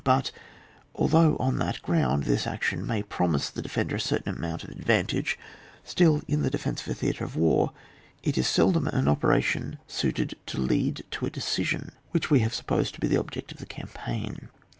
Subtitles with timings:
[0.03, 0.31] But
[0.95, 5.37] although on that ground this action may promise the defender a certain amount of advantage,
[5.83, 7.71] still, in the defence of a theatre of war,
[8.23, 12.95] it is seldom an operation suited to lead to a decision, which we have supposed
[12.95, 14.49] to be the object of the campaign.